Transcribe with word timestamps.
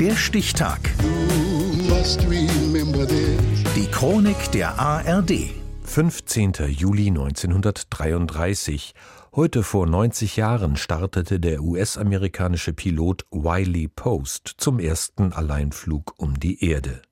Der 0.00 0.14
Stichtag. 0.14 0.78
Die 3.74 3.86
Chronik 3.90 4.52
der 4.52 4.78
ARD. 4.78 5.32
15. 5.82 6.52
Juli 6.68 7.08
1933. 7.08 8.94
Heute 9.34 9.64
vor 9.64 9.88
90 9.88 10.36
Jahren 10.36 10.76
startete 10.76 11.40
der 11.40 11.62
US-amerikanische 11.62 12.72
Pilot 12.74 13.26
Wiley 13.32 13.88
Post 13.88 14.54
zum 14.58 14.78
ersten 14.78 15.32
Alleinflug 15.32 16.14
um 16.16 16.38
die 16.38 16.64
Erde. 16.64 17.02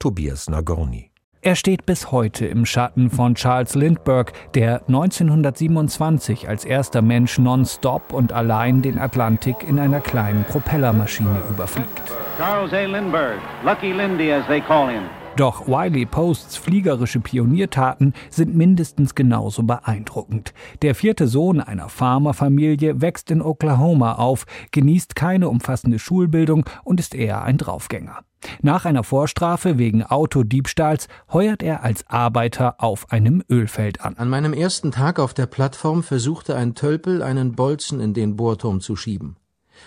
Tobias 0.00 0.50
Nagorny. 0.50 1.12
Er 1.40 1.54
steht 1.56 1.86
bis 1.86 2.10
heute 2.10 2.46
im 2.46 2.66
Schatten 2.66 3.10
von 3.10 3.34
Charles 3.34 3.74
Lindbergh, 3.74 4.32
der 4.54 4.80
1927 4.88 6.48
als 6.48 6.64
erster 6.64 7.02
Mensch 7.02 7.38
nonstop 7.38 8.12
und 8.12 8.32
allein 8.32 8.80
den 8.82 8.98
Atlantik 8.98 9.62
in 9.62 9.78
einer 9.78 10.00
kleinen 10.00 10.44
Propellermaschine 10.44 11.42
überfliegt. 11.50 12.03
Charles 12.36 12.72
A. 12.72 12.84
Lindbergh, 12.86 13.40
Lucky 13.64 13.92
Lindy 13.92 14.32
as 14.32 14.44
they 14.48 14.60
call 14.60 14.88
him. 14.88 15.04
Doch 15.36 15.68
Wiley 15.68 16.04
Posts 16.04 16.56
fliegerische 16.56 17.20
Pioniertaten 17.20 18.12
sind 18.28 18.56
mindestens 18.56 19.14
genauso 19.14 19.62
beeindruckend. 19.62 20.52
Der 20.82 20.96
vierte 20.96 21.28
Sohn 21.28 21.60
einer 21.60 21.88
Farmerfamilie 21.88 23.00
wächst 23.00 23.30
in 23.30 23.40
Oklahoma 23.40 24.14
auf, 24.14 24.46
genießt 24.72 25.14
keine 25.14 25.48
umfassende 25.48 26.00
Schulbildung 26.00 26.64
und 26.82 26.98
ist 26.98 27.14
eher 27.14 27.42
ein 27.42 27.56
Draufgänger. 27.56 28.20
Nach 28.62 28.84
einer 28.84 29.04
Vorstrafe 29.04 29.78
wegen 29.78 30.02
Autodiebstahls 30.02 31.06
heuert 31.32 31.62
er 31.62 31.84
als 31.84 32.08
Arbeiter 32.08 32.76
auf 32.78 33.12
einem 33.12 33.44
Ölfeld 33.48 34.00
an. 34.00 34.16
An 34.16 34.28
meinem 34.28 34.52
ersten 34.52 34.90
Tag 34.90 35.20
auf 35.20 35.34
der 35.34 35.46
Plattform 35.46 36.02
versuchte 36.02 36.56
ein 36.56 36.74
Tölpel, 36.74 37.22
einen 37.22 37.52
Bolzen 37.52 38.00
in 38.00 38.12
den 38.12 38.34
Bohrturm 38.36 38.80
zu 38.80 38.96
schieben. 38.96 39.36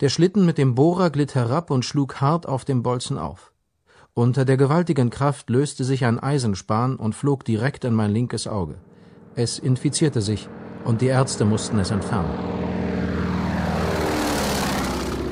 Der 0.00 0.08
Schlitten 0.08 0.46
mit 0.46 0.58
dem 0.58 0.74
Bohrer 0.74 1.10
glitt 1.10 1.34
herab 1.34 1.70
und 1.70 1.84
schlug 1.84 2.20
hart 2.20 2.46
auf 2.46 2.64
dem 2.64 2.82
Bolzen 2.82 3.18
auf. 3.18 3.52
Unter 4.14 4.44
der 4.44 4.56
gewaltigen 4.56 5.10
Kraft 5.10 5.50
löste 5.50 5.84
sich 5.84 6.04
ein 6.04 6.18
Eisenspan 6.18 6.96
und 6.96 7.14
flog 7.14 7.44
direkt 7.44 7.84
in 7.84 7.94
mein 7.94 8.10
linkes 8.10 8.46
Auge. 8.46 8.76
Es 9.34 9.58
infizierte 9.58 10.20
sich 10.20 10.48
und 10.84 11.00
die 11.00 11.06
Ärzte 11.06 11.44
mussten 11.44 11.78
es 11.78 11.90
entfernen. 11.90 12.30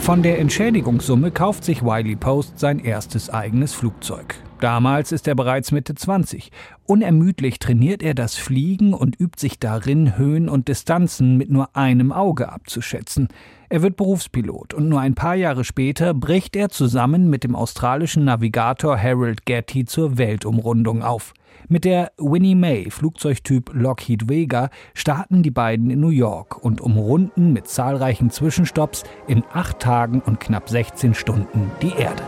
Von 0.00 0.22
der 0.22 0.38
Entschädigungssumme 0.38 1.32
kauft 1.32 1.64
sich 1.64 1.82
Wiley 1.82 2.14
Post 2.14 2.60
sein 2.60 2.78
erstes 2.78 3.28
eigenes 3.28 3.74
Flugzeug. 3.74 4.36
Damals 4.60 5.12
ist 5.12 5.28
er 5.28 5.34
bereits 5.34 5.70
Mitte 5.70 5.94
20. 5.94 6.50
Unermüdlich 6.86 7.58
trainiert 7.58 8.02
er 8.02 8.14
das 8.14 8.36
Fliegen 8.36 8.94
und 8.94 9.20
übt 9.20 9.38
sich 9.38 9.58
darin, 9.58 10.16
Höhen 10.16 10.48
und 10.48 10.68
Distanzen 10.68 11.36
mit 11.36 11.50
nur 11.50 11.76
einem 11.76 12.10
Auge 12.10 12.50
abzuschätzen. 12.50 13.28
Er 13.68 13.82
wird 13.82 13.96
Berufspilot 13.96 14.72
und 14.72 14.88
nur 14.88 15.00
ein 15.00 15.14
paar 15.14 15.34
Jahre 15.34 15.64
später 15.64 16.14
bricht 16.14 16.56
er 16.56 16.70
zusammen 16.70 17.28
mit 17.28 17.44
dem 17.44 17.54
australischen 17.54 18.24
Navigator 18.24 18.96
Harold 18.98 19.44
Getty 19.44 19.84
zur 19.84 20.16
Weltumrundung 20.16 21.02
auf. 21.02 21.34
Mit 21.68 21.84
der 21.84 22.12
Winnie 22.16 22.54
May, 22.54 22.90
Flugzeugtyp 22.90 23.70
Lockheed 23.74 24.28
Vega, 24.28 24.70
starten 24.94 25.42
die 25.42 25.50
beiden 25.50 25.90
in 25.90 26.00
New 26.00 26.10
York 26.10 26.64
und 26.64 26.80
umrunden 26.80 27.52
mit 27.52 27.66
zahlreichen 27.66 28.30
Zwischenstopps 28.30 29.02
in 29.26 29.42
acht 29.52 29.80
Tagen 29.80 30.20
und 30.20 30.38
knapp 30.40 30.68
16 30.68 31.14
Stunden 31.14 31.70
die 31.82 31.92
Erde. 31.98 32.22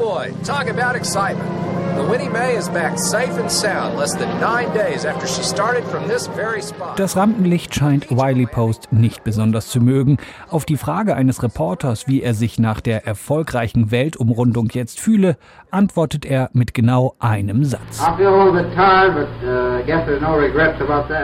Boy, 0.00 0.32
talk 0.44 0.66
about 0.70 0.96
excitement. 0.96 1.46
The 1.94 2.02
Winnie 2.02 2.30
May 2.30 2.56
is 2.56 2.70
back 2.70 2.98
safe 2.98 3.38
and 3.38 3.50
sound 3.52 3.98
less 3.98 4.14
than 4.14 4.40
nine 4.40 4.72
days 4.72 5.04
after 5.04 5.26
she 5.26 5.42
started 5.42 5.84
from 5.84 6.08
this 6.08 6.26
very 6.28 6.62
spot. 6.62 6.98
Das 6.98 7.16
Rampenlicht 7.16 7.74
scheint 7.74 8.10
Wiley 8.10 8.46
Post 8.46 8.90
nicht 8.92 9.24
besonders 9.24 9.68
zu 9.68 9.78
mögen. 9.78 10.16
Auf 10.48 10.64
die 10.64 10.78
Frage 10.78 11.16
eines 11.16 11.42
Reporters, 11.42 12.08
wie 12.08 12.22
er 12.22 12.32
sich 12.32 12.58
nach 12.58 12.80
der 12.80 13.06
erfolgreichen 13.06 13.90
Weltumrundung 13.90 14.70
jetzt 14.72 15.00
fühle, 15.00 15.36
antwortet 15.70 16.24
er 16.24 16.48
mit 16.54 16.72
genau 16.72 17.14
einem 17.18 17.64
Satz. 17.64 18.00
Uh, 18.00 18.22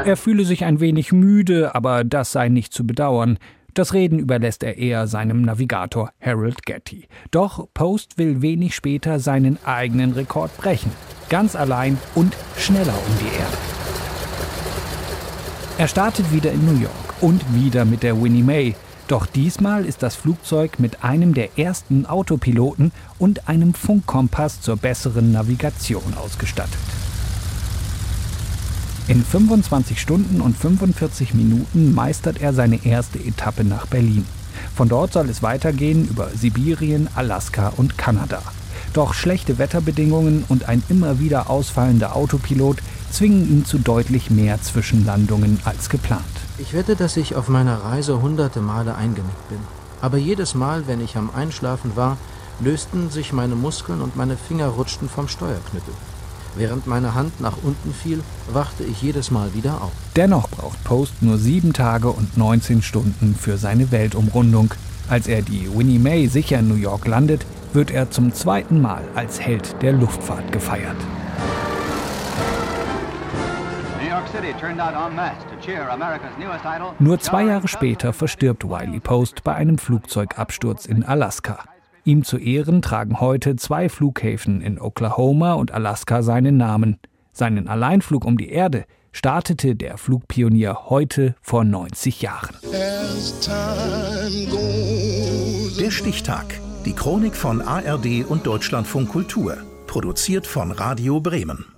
er 0.05 0.17
fühle 0.19 0.45
sich 0.45 0.67
ein 0.67 0.81
wenig 0.81 1.13
müde, 1.13 1.75
aber 1.75 2.05
das 2.05 2.33
sei 2.33 2.51
nicht 2.51 2.75
zu 2.75 2.87
bedauern. 2.87 3.39
Das 3.77 3.93
Reden 3.93 4.19
überlässt 4.19 4.63
er 4.63 4.79
eher 4.79 5.07
seinem 5.07 5.43
Navigator 5.43 6.11
Harold 6.19 6.65
Getty. 6.65 7.09
Doch 7.31 7.69
Post 7.75 8.17
will 8.17 8.41
wenig 8.41 8.75
später 8.75 9.21
seinen 9.21 9.59
eigenen 9.67 10.13
Rekord 10.13 10.57
brechen. 10.57 10.91
Ganz 11.29 11.55
allein 11.55 11.99
und 12.15 12.35
schneller 12.57 12.95
um 12.95 13.19
die 13.21 13.37
Erde. 13.37 13.57
Er 15.77 15.89
startet 15.89 16.33
wieder 16.33 16.53
in 16.53 16.65
New 16.65 16.81
York 16.81 17.21
und 17.21 17.45
wieder 17.55 17.85
mit 17.85 18.03
der 18.03 18.19
Winnie 18.19 18.43
May. 18.43 18.75
Doch 19.09 19.27
diesmal 19.27 19.85
ist 19.85 20.03
das 20.03 20.17
Flugzeug 20.17 20.79
mit 20.79 21.05
einem 21.05 21.35
der 21.35 21.59
ersten 21.59 22.07
Autopiloten 22.07 22.93
und 23.19 23.47
einem 23.47 23.75
Funkkompass 23.75 24.63
zur 24.63 24.79
besseren 24.79 25.33
Navigation 25.33 26.15
ausgestattet. 26.15 26.81
In 29.09 29.25
25 29.25 30.01
Stunden 30.01 30.41
und 30.41 30.57
45 30.57 31.33
Minuten 31.33 31.95
meistert 31.95 32.41
er 32.41 32.53
seine 32.53 32.85
erste 32.85 33.21
Etappe 33.21 33.63
nach 33.63 33.87
Berlin. 33.87 34.27
Von 34.75 34.89
dort 34.89 35.13
soll 35.13 35.31
es 35.31 35.45
weitergehen 35.45 36.09
über 36.09 36.31
Sibirien, 36.31 37.09
Alaska 37.15 37.73
und 37.77 37.97
Kanada. 37.97 38.43
Doch 38.95 39.15
schlechte 39.15 39.59
Wetterbedingungen 39.59 40.45
und 40.49 40.69
ein 40.69 40.83
immer 40.89 41.21
wieder 41.21 41.49
ausfallender 41.49 42.17
Autopilot 42.17 42.79
zwingen 43.13 43.49
ihn 43.49 43.65
zu 43.65 43.79
deutlich 43.79 44.31
mehr 44.33 44.61
Zwischenlandungen 44.61 45.61
als 45.65 45.89
geplant. 45.89 46.25
Ich 46.59 46.73
wette, 46.73 46.97
dass 46.97 47.17
ich 47.17 47.37
auf 47.37 47.49
meiner 47.49 47.85
Reise 47.85 48.21
hunderte 48.21 48.61
Male 48.61 48.97
eingenickt 48.97 49.49
bin. 49.49 49.61
Aber 50.01 50.19
jedes 50.19 50.57
Mal, 50.57 50.89
wenn 50.89 51.01
ich 51.01 51.17
am 51.17 51.31
Einschlafen 51.31 51.95
war, 51.95 52.17
lösten 52.59 53.11
sich 53.11 53.33
meine 53.33 53.55
Muskeln 53.55 54.01
und 54.01 54.17
meine 54.17 54.37
Finger 54.37 54.67
rutschten 54.67 55.09
vom 55.09 55.29
Steuerknüppel. 55.29 55.95
Während 56.57 56.87
meine 56.87 57.15
Hand 57.15 57.41
nach 57.41 57.59
unten 57.63 57.93
fiel, 57.93 58.21
wachte 58.51 58.85
ich 58.85 59.03
jedes 59.03 59.31
Mal 59.31 59.53
wieder 59.55 59.83
auf. 59.83 59.93
Dennoch 60.17 60.49
braucht 60.49 60.83
Post 60.85 61.23
nur 61.23 61.37
sieben 61.37 61.73
Tage 61.73 62.09
und 62.09 62.37
19 62.37 62.83
Stunden 62.83 63.35
für 63.35 63.59
seine 63.59 63.93
Weltumrundung. 63.93 64.73
Als 65.09 65.29
er 65.29 65.43
die 65.43 65.69
Winnie 65.73 65.99
May 65.99 66.27
sicher 66.29 66.59
in 66.59 66.69
New 66.69 66.75
York 66.75 67.07
landet, 67.07 67.45
wird 67.73 67.91
er 67.91 68.11
zum 68.11 68.33
zweiten 68.33 68.81
Mal 68.81 69.03
als 69.15 69.41
Held 69.41 69.81
der 69.83 69.93
Luftfahrt 69.93 70.51
gefeiert. 70.51 70.97
Nur 76.99 77.21
zwei 77.21 77.45
Jahre 77.45 77.69
später 77.69 78.13
verstirbt 78.13 78.65
Wiley 78.65 79.01
Post 79.01 79.45
bei 79.45 79.55
einem 79.55 79.79
Flugzeugabsturz 79.79 80.87
in 80.87 81.05
Alaska. 81.05 81.76
Ihm 82.07 82.23
zu 82.23 82.39
Ehren 82.39 82.83
tragen 82.83 83.19
heute 83.19 83.57
zwei 83.57 83.89
Flughäfen 83.89 84.61
in 84.61 84.81
Oklahoma 84.81 85.55
und 85.55 85.73
Alaska 85.73 86.23
seinen 86.23 86.57
Namen. 86.57 86.99
Seinen 87.33 87.67
Alleinflug 87.67 88.25
um 88.25 88.39
die 88.39 88.49
Erde 88.49 88.85
startete 89.11 89.75
der 89.75 89.99
Flugpionier 89.99 90.89
heute 90.89 91.35
vor 91.43 91.65
90 91.65 92.23
Jahren. 92.23 92.55
Der 95.81 95.91
Stichtag. 95.91 96.61
Die 96.85 96.93
Chronik 96.93 97.35
von 97.35 97.61
ARD 97.61 98.25
und 98.29 98.47
Deutschlandfunk 98.47 99.09
Kultur. 99.09 99.57
Produziert 99.89 100.47
von 100.47 100.71
Radio 100.71 101.21
Bremen. 101.21 101.76